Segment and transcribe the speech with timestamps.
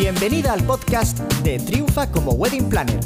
[0.00, 2.98] Bienvenida al podcast de Triunfa como Wedding Planner.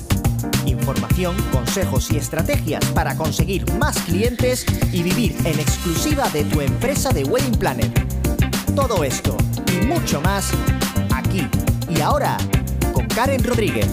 [0.64, 7.10] Información, consejos y estrategias para conseguir más clientes y vivir en exclusiva de tu empresa
[7.10, 7.90] de Wedding Planner.
[8.76, 9.36] Todo esto
[9.72, 10.52] y mucho más
[11.12, 11.42] aquí
[11.90, 12.38] y ahora
[12.92, 13.88] con Karen Rodríguez.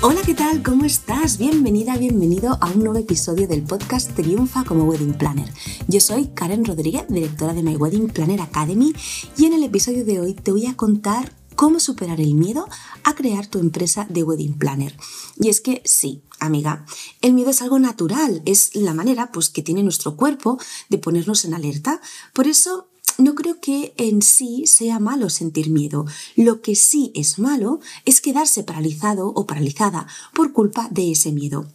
[0.00, 0.62] Hola, ¿qué tal?
[0.62, 1.36] ¿Cómo estás?
[1.36, 5.48] Bienvenida, bienvenido a un nuevo episodio del podcast Triunfa como Wedding Planner.
[5.88, 8.94] Yo soy Karen Rodríguez, directora de My Wedding Planner Academy,
[9.36, 12.68] y en el episodio de hoy te voy a contar cómo superar el miedo
[13.04, 14.96] a crear tu empresa de wedding planner.
[15.38, 16.86] Y es que sí, amiga,
[17.20, 21.44] el miedo es algo natural, es la manera pues que tiene nuestro cuerpo de ponernos
[21.44, 22.00] en alerta.
[22.32, 22.88] Por eso
[23.18, 26.06] no creo que en sí sea malo sentir miedo.
[26.36, 31.66] Lo que sí es malo es quedarse paralizado o paralizada por culpa de ese miedo.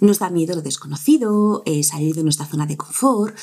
[0.00, 3.36] Nos da miedo lo desconocido, eh, salir de nuestra zona de confort.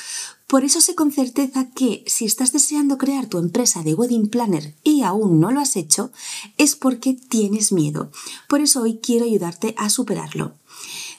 [0.52, 4.74] Por eso sé con certeza que si estás deseando crear tu empresa de wedding planner
[4.84, 6.12] y aún no lo has hecho,
[6.58, 8.10] es porque tienes miedo.
[8.50, 10.52] Por eso hoy quiero ayudarte a superarlo.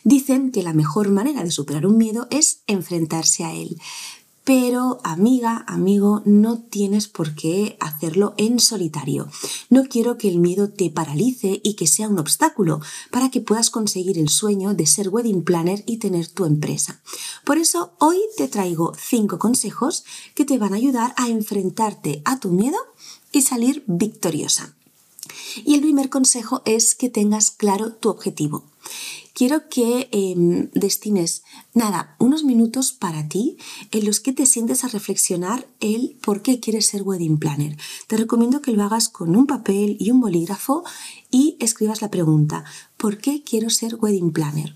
[0.03, 3.81] Dicen que la mejor manera de superar un miedo es enfrentarse a él.
[4.45, 9.29] Pero amiga, amigo, no tienes por qué hacerlo en solitario.
[9.69, 13.69] No quiero que el miedo te paralice y que sea un obstáculo para que puedas
[13.69, 17.01] conseguir el sueño de ser wedding planner y tener tu empresa.
[17.45, 20.03] Por eso hoy te traigo cinco consejos
[20.35, 22.77] que te van a ayudar a enfrentarte a tu miedo
[23.31, 24.75] y salir victoriosa.
[25.63, 28.65] Y el primer consejo es que tengas claro tu objetivo
[29.33, 33.57] quiero que em, destines, nada, unos minutos para ti
[33.91, 37.77] en los que te sientes a reflexionar el por qué quieres ser wedding planner.
[38.07, 40.83] Te recomiendo que lo hagas con un papel y un bolígrafo
[41.31, 42.63] y escribas la pregunta,
[42.97, 44.75] ¿por qué quiero ser wedding planner?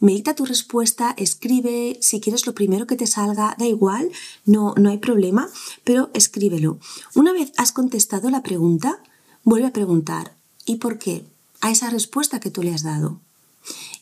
[0.00, 4.12] Medita tu respuesta, escribe, si quieres lo primero que te salga, da igual,
[4.44, 5.48] no, no hay problema,
[5.82, 6.78] pero escríbelo.
[7.16, 9.02] Una vez has contestado la pregunta,
[9.42, 11.24] vuelve a preguntar, ¿y por qué?
[11.60, 13.18] A esa respuesta que tú le has dado.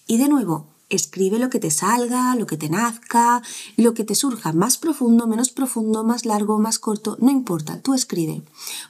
[0.07, 3.43] Y de nuevo, escribe lo que te salga, lo que te nazca,
[3.77, 7.95] lo que te surja, más profundo, menos profundo, más largo, más corto, no importa, tú
[7.95, 8.43] escribe,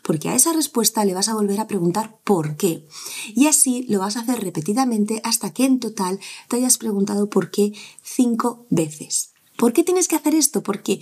[0.03, 2.87] porque a esa respuesta le vas a volver a preguntar por qué.
[3.35, 7.51] Y así lo vas a hacer repetidamente hasta que en total te hayas preguntado por
[7.51, 7.73] qué
[8.03, 9.31] cinco veces.
[9.57, 10.63] ¿Por qué tienes que hacer esto?
[10.63, 11.01] Porque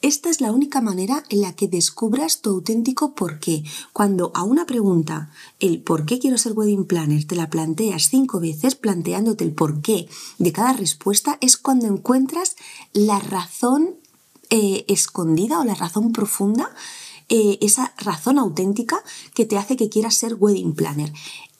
[0.00, 3.64] esta es la única manera en la que descubras tu auténtico por qué.
[3.92, 8.38] Cuando a una pregunta, el por qué quiero ser wedding planner, te la planteas cinco
[8.38, 10.08] veces planteándote el por qué
[10.38, 12.56] de cada respuesta, es cuando encuentras
[12.92, 13.96] la razón
[14.50, 16.74] eh, escondida o la razón profunda,
[17.28, 19.02] eh, esa razón auténtica
[19.34, 21.12] que te hace que quieras ser wedding planner.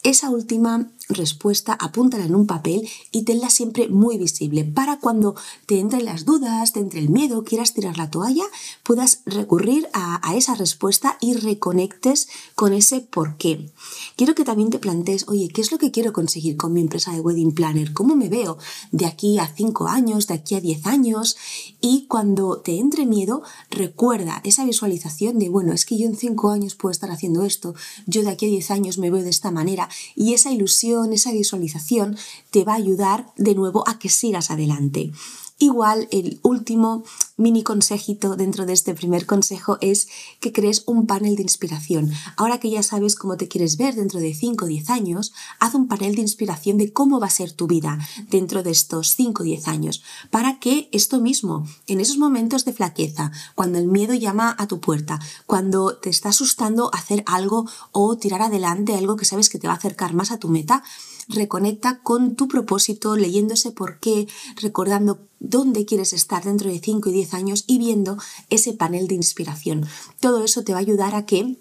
[0.02, 5.34] Esa última respuesta apúntala en un papel y tenla siempre muy visible para cuando
[5.66, 8.44] te entren las dudas, te entre el miedo, quieras tirar la toalla,
[8.82, 13.70] puedas recurrir a, esa respuesta y reconectes con ese por qué.
[14.16, 17.12] Quiero que también te plantees, oye, ¿qué es lo que quiero conseguir con mi empresa
[17.12, 17.92] de Wedding Planner?
[17.92, 18.58] ¿Cómo me veo
[18.92, 21.36] de aquí a 5 años, de aquí a 10 años?
[21.80, 26.50] Y cuando te entre miedo, recuerda esa visualización de, bueno, es que yo en 5
[26.50, 27.74] años puedo estar haciendo esto,
[28.06, 31.32] yo de aquí a 10 años me veo de esta manera y esa ilusión, esa
[31.32, 32.16] visualización
[32.50, 35.12] te va a ayudar de nuevo a que sigas adelante.
[35.60, 37.02] Igual el último
[37.36, 40.06] mini consejito dentro de este primer consejo es
[40.38, 42.12] que crees un panel de inspiración.
[42.36, 45.74] Ahora que ya sabes cómo te quieres ver dentro de 5 o 10 años, haz
[45.74, 47.98] un panel de inspiración de cómo va a ser tu vida
[48.30, 52.72] dentro de estos 5 o 10 años, para que esto mismo, en esos momentos de
[52.72, 58.16] flaqueza, cuando el miedo llama a tu puerta, cuando te está asustando hacer algo o
[58.16, 60.84] tirar adelante algo que sabes que te va a acercar más a tu meta,
[61.28, 67.08] reconecta con tu propósito, leyendo ese por qué, recordando dónde quieres estar dentro de 5
[67.08, 68.18] y 10 años y viendo
[68.50, 69.86] ese panel de inspiración.
[70.20, 71.56] Todo eso te va a ayudar a que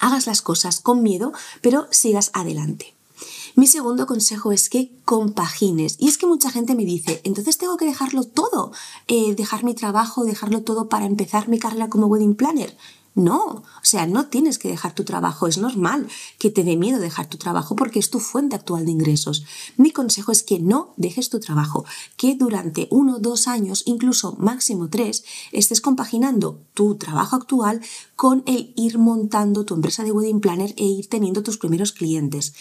[0.00, 2.94] hagas las cosas con miedo, pero sigas adelante.
[3.54, 5.96] Mi segundo consejo es que compagines.
[5.98, 8.72] Y es que mucha gente me dice, entonces tengo que dejarlo todo,
[9.08, 12.76] eh, dejar mi trabajo, dejarlo todo para empezar mi carrera como wedding planner.
[13.16, 16.06] No, o sea, no tienes que dejar tu trabajo, es normal
[16.38, 19.46] que te dé miedo dejar tu trabajo porque es tu fuente actual de ingresos.
[19.78, 21.86] Mi consejo es que no dejes tu trabajo,
[22.18, 27.80] que durante uno, dos años, incluso máximo tres, estés compaginando tu trabajo actual
[28.16, 32.52] con el ir montando tu empresa de wedding planner e ir teniendo tus primeros clientes.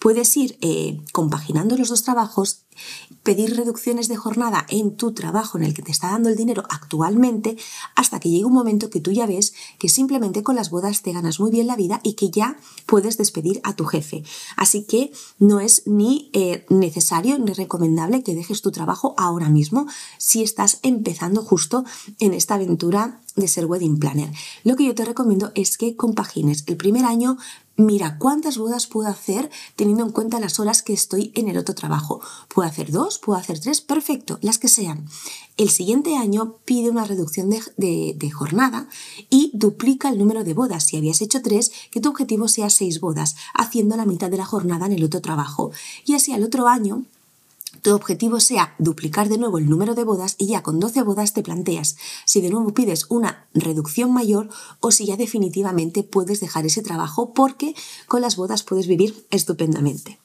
[0.00, 2.62] Puedes ir eh, compaginando los dos trabajos,
[3.22, 6.64] pedir reducciones de jornada en tu trabajo en el que te está dando el dinero
[6.70, 7.56] actualmente,
[7.94, 11.12] hasta que llegue un momento que tú ya ves que simplemente con las bodas te
[11.12, 12.56] ganas muy bien la vida y que ya
[12.86, 14.22] puedes despedir a tu jefe.
[14.56, 19.86] Así que no es ni eh, necesario ni recomendable que dejes tu trabajo ahora mismo
[20.18, 21.84] si estás empezando justo
[22.18, 24.30] en esta aventura de ser wedding planner.
[24.62, 27.36] Lo que yo te recomiendo es que compagines el primer año
[27.80, 31.74] mira cuántas bodas puedo hacer teniendo en cuenta las horas que estoy en el otro
[31.74, 32.20] trabajo.
[32.48, 35.06] Puedo hacer dos, puedo hacer tres, perfecto, las que sean.
[35.56, 38.88] El siguiente año pide una reducción de, jornada
[39.28, 40.84] y duplica el número de bodas.
[40.84, 44.46] Si habías hecho tres, que tu objetivo sea seis bodas, haciendo la mitad de la
[44.46, 45.72] jornada en el otro trabajo.
[46.06, 47.04] Y así al otro año
[47.82, 51.32] tu objetivo sea duplicar de nuevo el número de bodas y ya con 12 bodas
[51.32, 54.48] te planteas si de nuevo pides una reducción mayor
[54.80, 57.74] o si ya definitivamente puedes dejar ese trabajo porque
[58.06, 60.18] con las bodas puedes vivir estupendamente.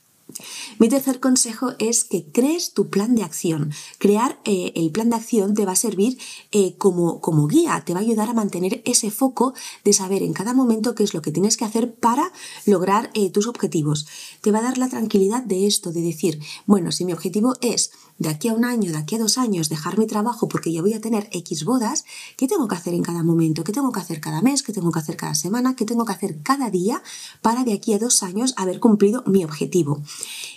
[0.79, 3.71] Mi tercer consejo es que crees tu plan de acción.
[3.97, 6.17] Crear eh, el plan de acción te va a servir
[6.51, 9.53] eh, como, como guía, te va a ayudar a mantener ese foco
[9.83, 12.31] de saber en cada momento qué es lo que tienes que hacer para
[12.65, 14.07] lograr eh, tus objetivos.
[14.41, 17.91] Te va a dar la tranquilidad de esto, de decir, bueno, si mi objetivo es
[18.17, 20.81] de aquí a un año, de aquí a dos años, dejar mi trabajo porque ya
[20.81, 22.05] voy a tener X bodas,
[22.37, 23.63] ¿qué tengo que hacer en cada momento?
[23.63, 24.63] ¿Qué tengo que hacer cada mes?
[24.63, 25.75] ¿Qué tengo que hacer cada semana?
[25.75, 27.03] ¿Qué tengo que hacer cada día
[27.41, 30.01] para de aquí a dos años haber cumplido mi objetivo?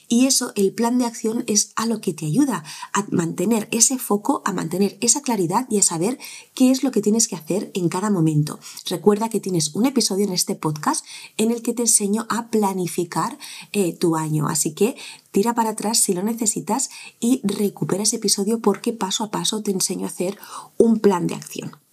[0.09, 3.99] Y eso, el plan de acción es a lo que te ayuda a mantener ese
[3.99, 6.19] foco, a mantener esa claridad y a saber
[6.55, 8.59] qué es lo que tienes que hacer en cada momento.
[8.89, 11.05] Recuerda que tienes un episodio en este podcast
[11.37, 13.39] en el que te enseño a planificar
[13.73, 14.49] eh, tu año.
[14.49, 14.97] Así que
[15.31, 19.71] tira para atrás si lo necesitas y recupera ese episodio porque paso a paso te
[19.71, 20.39] enseño a hacer
[20.77, 21.88] un plan de acción.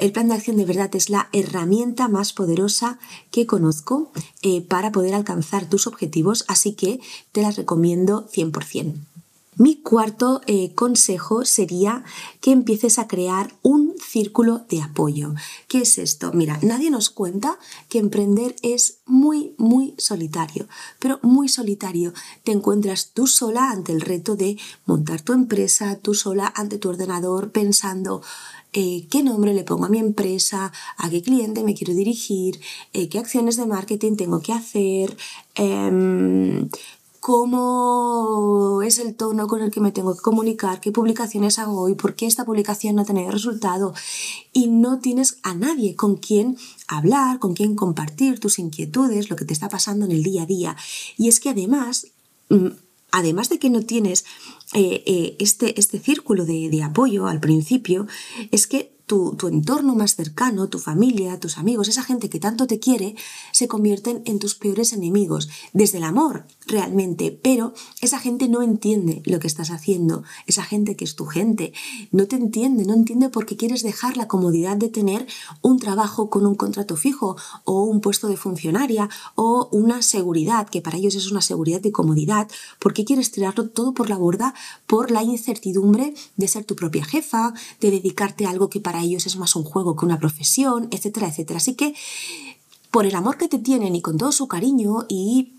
[0.00, 2.98] El plan de acción de verdad es la herramienta más poderosa
[3.30, 4.10] que conozco
[4.40, 7.00] eh, para poder alcanzar tus objetivos, así que
[7.32, 8.94] te las recomiendo 100%.
[9.60, 12.02] Mi cuarto eh, consejo sería
[12.40, 15.34] que empieces a crear un círculo de apoyo.
[15.68, 16.32] ¿Qué es esto?
[16.32, 17.58] Mira, nadie nos cuenta
[17.90, 20.66] que emprender es muy, muy solitario,
[20.98, 22.14] pero muy solitario.
[22.42, 26.88] Te encuentras tú sola ante el reto de montar tu empresa, tú sola ante tu
[26.88, 28.22] ordenador pensando,
[28.72, 32.60] eh, qué nombre le pongo a mi empresa, a qué cliente me quiero dirigir,
[32.94, 35.16] eh, qué acciones de marketing tengo que hacer,
[35.54, 36.70] em,
[37.20, 41.94] cómo es el tono con el que me tengo que comunicar, qué publicaciones hago hoy,
[41.94, 43.94] por qué esta publicación no ha tenido resultado.
[44.52, 46.56] Y no tienes a nadie con quien
[46.88, 50.46] hablar, con quien compartir tus inquietudes, lo que te está pasando en el día a
[50.46, 50.76] día.
[51.18, 52.06] Y es que además,
[52.48, 52.68] mm,
[53.12, 54.24] además de que no tienes
[54.72, 58.06] eh, eh, este, este círculo de, de apoyo al principio,
[58.50, 62.78] es que tu, entorno más cercano, tu familia, tus amigos, esa gente que tanto te
[62.78, 63.16] quiere,
[63.50, 69.20] se convierten en tus peores enemigos, desde el amor realmente, pero esa gente no entiende
[69.24, 71.72] lo que estás haciendo, esa gente que es tu gente,
[72.12, 75.26] no te entiende, no entiende por qué quieres dejar la comodidad de tener
[75.60, 80.82] un trabajo con un contrato fijo o un puesto de funcionaria o una seguridad, que
[80.82, 82.48] para ellos es una seguridad de comodidad,
[82.78, 84.54] porque quieres tirarlo todo por la borda
[84.86, 89.26] por la incertidumbre de ser tu propia jefa, de dedicarte a algo que para ellos
[89.26, 91.58] es más un juego que una profesión, etcétera, etcétera.
[91.58, 91.94] Así que
[92.90, 95.54] por el amor que te tienen y con todo su cariño y,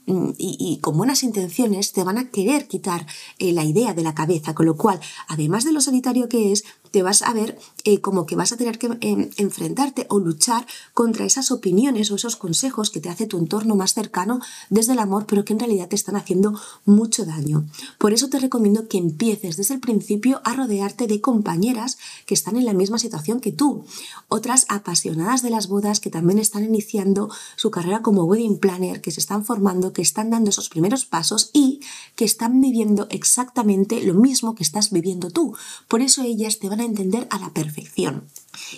[0.81, 3.06] con buenas intenciones, te van a querer quitar
[3.38, 6.63] eh, la idea de la cabeza, con lo cual, además de lo solitario que es,
[6.92, 10.68] te vas a ver eh, como que vas a tener que em, enfrentarte o luchar
[10.94, 14.39] contra esas opiniones o esos consejos que te hace tu entorno más cercano
[14.69, 17.65] desde el amor, pero que en realidad te están haciendo mucho daño.
[17.97, 22.57] Por eso te recomiendo que empieces desde el principio a rodearte de compañeras que están
[22.57, 23.86] en la misma situación que tú,
[24.27, 29.11] otras apasionadas de las bodas que también están iniciando su carrera como wedding planner, que
[29.11, 31.81] se están formando, que están dando esos primeros pasos y
[32.16, 35.56] que están viviendo exactamente lo mismo que estás viviendo tú.
[35.88, 38.28] Por eso ellas te van entender a la perfección.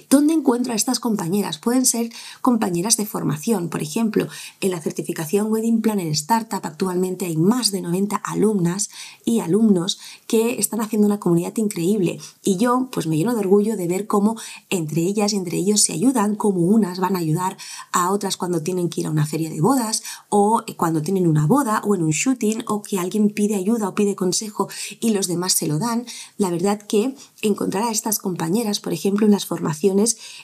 [0.09, 1.57] ¿Dónde encuentro a estas compañeras?
[1.57, 2.11] Pueden ser
[2.41, 3.69] compañeras de formación.
[3.69, 4.27] Por ejemplo,
[4.61, 8.89] en la certificación Wedding Planner Startup actualmente hay más de 90 alumnas
[9.25, 12.19] y alumnos que están haciendo una comunidad increíble.
[12.43, 14.35] Y yo pues me lleno de orgullo de ver cómo
[14.69, 17.57] entre ellas y entre ellos se ayudan, cómo unas van a ayudar
[17.91, 21.47] a otras cuando tienen que ir a una feria de bodas o cuando tienen una
[21.47, 25.27] boda o en un shooting o que alguien pide ayuda o pide consejo y los
[25.27, 26.05] demás se lo dan.
[26.37, 29.62] La verdad que encontrar a estas compañeras, por ejemplo, en las formaciones,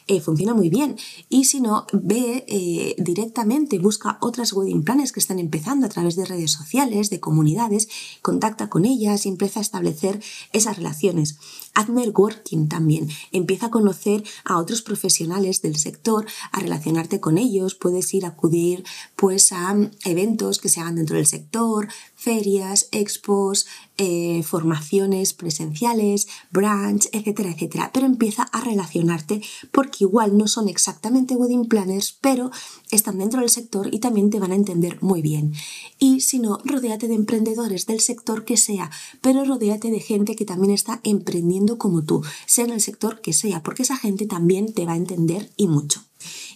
[0.07, 0.97] eh, funciona muy bien.
[1.29, 6.15] Y si no, ve eh, directamente, busca otras wedding planners que están empezando a través
[6.15, 7.87] de redes sociales, de comunidades,
[8.21, 10.21] contacta con ellas y empieza a establecer
[10.53, 11.37] esas relaciones.
[11.73, 17.75] Haz networking también, empieza a conocer a otros profesionales del sector, a relacionarte con ellos,
[17.75, 18.83] puedes ir a acudir
[19.15, 27.07] pues a eventos que se hagan dentro del sector, ferias, expos, eh, formaciones presenciales, branch,
[27.11, 27.91] etcétera, etcétera.
[27.93, 32.49] Pero empieza a relacionarte porque igual no son exactamente wedding planners, pero
[32.91, 35.53] están dentro del sector y también te van a entender muy bien.
[35.97, 38.89] Y si no, rodéate de emprendedores del sector que sea,
[39.21, 43.33] pero rodéate de gente que también está emprendiendo como tú, sea en el sector que
[43.33, 46.03] sea, porque esa gente también te va a entender y mucho.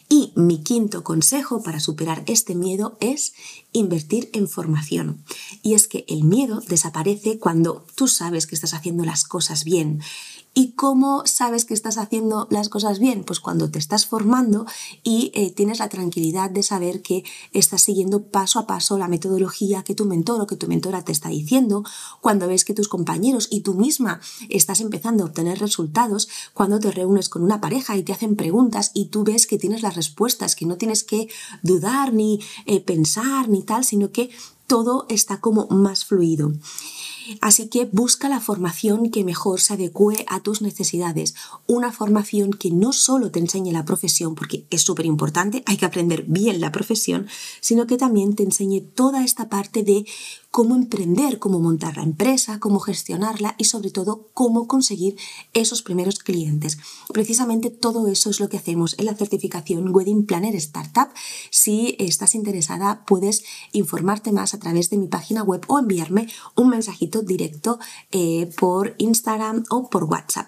[0.10, 3.34] Y mi quinto consejo para superar este miedo es
[3.72, 5.24] invertir en formación.
[5.62, 10.02] Y es que el miedo desaparece cuando tú sabes que estás haciendo las cosas bien
[10.56, 13.24] ¿Y cómo sabes que estás haciendo las cosas bien?
[13.24, 14.68] Pues cuando te estás formando
[15.02, 19.84] y eh, tienes la tranquilidad de saber que estás siguiendo paso a paso la metodología
[19.84, 21.84] que tu mentor o que tu mentora te está diciendo,
[22.22, 26.92] cuando ves que tus compañeros y tú misma estás empezando a obtener resultados, cuando te
[26.92, 30.56] reúnes con una pareja y te hacen preguntas y tú ves que tienes las respuestas,
[30.56, 31.30] que no tienes que
[31.64, 34.30] dudar ni eh, pensar ni tal, sino que
[34.68, 36.54] todo está como más fluido.
[37.42, 41.36] Así que busca la formación que mejor se adecue a tus necesidades.
[41.68, 45.86] Una formación que no solo te enseñe la profesión, porque es súper importante, hay que
[45.86, 47.28] aprender bien la profesión,
[47.62, 50.06] sino que también te enseñe toda esta parte de
[50.54, 55.18] cómo emprender, cómo montar la empresa, cómo gestionarla y sobre todo cómo conseguir
[55.54, 56.78] esos primeros clientes.
[57.12, 61.10] Precisamente todo eso es lo que hacemos en la certificación Wedding Planner Startup.
[61.50, 66.70] Si estás interesada puedes informarte más a través de mi página web o enviarme un
[66.70, 67.80] mensajito directo
[68.12, 70.48] eh, por Instagram o por WhatsApp.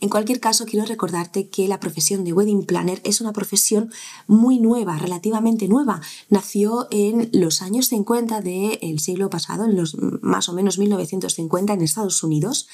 [0.00, 3.92] En cualquier caso, quiero recordarte que la profesión de Wedding Planner es una profesión
[4.26, 6.00] muy nueva, relativamente nueva.
[6.28, 11.80] Nació en los años 50 del siglo pasado en los más o menos 1950 en
[11.82, 12.68] Estados Unidos,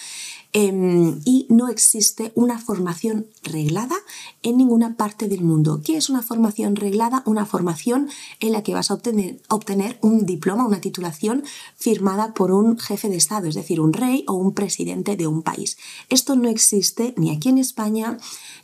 [0.53, 3.97] em, y no existe una formación reglada
[4.43, 5.81] en ninguna parte del mundo.
[5.85, 7.23] ¿Qué es una formación reglada?
[7.27, 8.09] Una formación
[8.41, 11.45] en la que vas a obtener, obtener un diploma, una titulación
[11.77, 15.43] firmada por un jefe de Estado, es decir, un rey o un presidente de un
[15.43, 15.79] país.
[16.09, 18.19] Esto no existe ni aquí en España,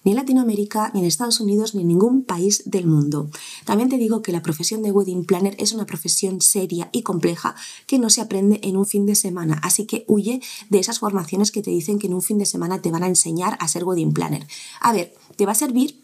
[0.09, 3.29] ni en Latinoamérica, ni en Estados Unidos, ni en ningún país del mundo.
[3.67, 7.55] También te digo que la profesión de wedding planner es una profesión seria y compleja
[7.87, 11.53] que no se aprende en un fin de semana, así que huye de esas formaciones
[11.53, 13.85] que te dicen que en un fin de semana te van a enseñar a ser
[13.85, 14.47] wedding planner.
[14.81, 16.01] A ver, te va a servir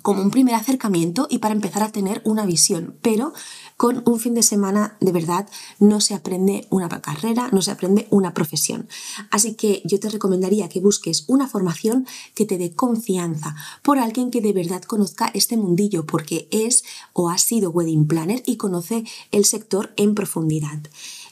[0.00, 3.34] como un primer acercamiento y para empezar a tener una visión, pero
[3.76, 8.06] con un fin de semana de verdad no se aprende una carrera, no se aprende
[8.10, 8.88] una profesión.
[9.30, 14.30] Así que yo te recomendaría que busques una formación que te dé confianza por alguien
[14.30, 19.04] que de verdad conozca este mundillo porque es o ha sido wedding planner y conoce
[19.30, 20.80] el sector en profundidad.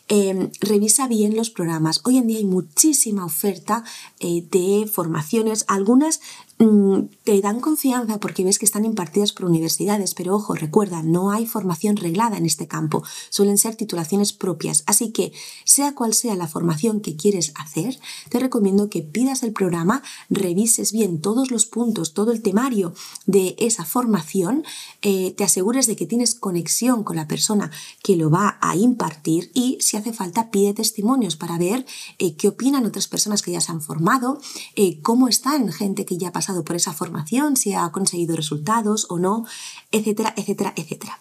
[0.09, 2.03] Em, revisa bien los programas.
[2.05, 3.85] Hoy en día hay muchísima oferta
[4.21, 6.21] eh, de formaciones, algunas
[6.59, 11.47] te dan confianza porque ves que están impartidas por universidades, pero ojo, recuerda, no hay
[11.47, 15.33] formación reglada en este campo, suelen ser titulaciones propias, así que
[15.65, 20.93] sea cual sea la formación que quieres hacer, te recomiendo que pidas el programa, revises
[20.93, 22.95] bien todos los puntos, todo el temario
[23.27, 24.65] de esa formación,
[25.03, 27.71] eh, te asegures de que tienes conexión con la persona
[28.03, 31.85] que lo va a impartir y si hace falta pide testimonios para ver
[32.19, 34.39] eh, qué opinan otras personas que ya se han formado,
[34.77, 36.33] eh, cómo están gente que ya ha
[36.65, 39.45] por esa formación, si ha conseguido resultados o no,
[39.91, 41.19] etcétera, etcétera, etcétera.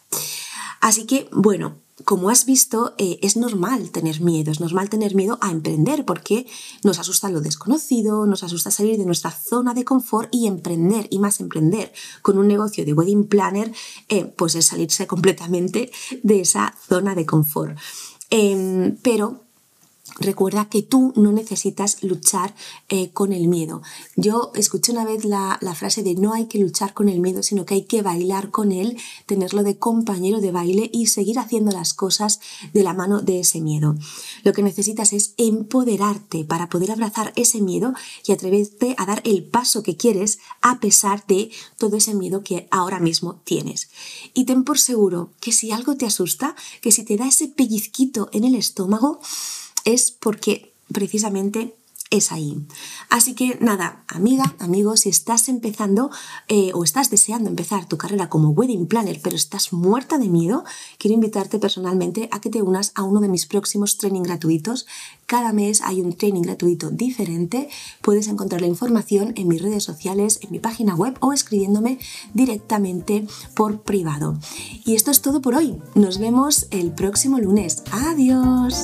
[0.81, 5.37] Así que, bueno, como has visto, eh, es normal tener miedo, es normal tener miedo
[5.41, 6.45] a emprender porque
[6.83, 11.19] nos asusta lo desconocido, nos asusta salir de nuestra zona de confort y emprender, y
[11.19, 13.71] más emprender con un negocio de wedding planner,
[14.09, 15.91] eh, pues es salirse completamente
[16.23, 17.77] de esa zona de confort.
[18.29, 19.42] Em, pero
[20.19, 22.53] Recuerda que tú no necesitas luchar
[22.89, 23.81] eh, con el miedo.
[24.17, 27.65] Yo escuché una vez la, frase de no hay que luchar con el miedo, sino
[27.65, 31.93] que hay que bailar con él, tenerlo de compañero de baile y seguir haciendo las
[31.93, 32.41] cosas
[32.73, 33.95] de la mano de ese miedo.
[34.43, 37.93] Lo que necesitas es empoderarte para poder abrazar ese miedo
[38.25, 42.67] y atreverte a dar el paso que quieres a pesar de todo ese miedo que
[42.71, 43.89] ahora mismo tienes.
[44.33, 48.27] Y ten por seguro que si algo te asusta, que si te da ese pellizquito
[48.33, 49.21] en el estómago,
[49.85, 51.75] es porque precisamente
[52.13, 52.63] es ahí.
[53.09, 56.11] Así que nada, amiga, amigo, si estás empezando
[56.47, 60.63] eh, o estás deseando empezar tu carrera como wedding planner, pero estás muerta de miedo,
[60.99, 64.85] quiero invitarte personalmente a que te unas a uno de mis próximos training gratuitos.
[65.25, 67.67] Cada mes hay un training gratuito diferente.
[68.03, 71.97] Puedes encontrar la información en mis redes sociales, en mi página web o escribiéndome
[72.35, 73.25] directamente
[73.55, 74.37] por privado.
[74.85, 75.81] Y esto es todo por hoy.
[75.95, 77.81] Nos vemos el próximo lunes.
[77.91, 78.83] Adiós.